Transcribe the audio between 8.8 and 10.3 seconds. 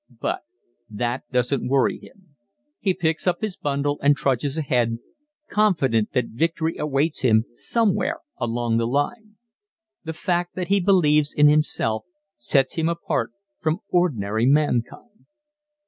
line. The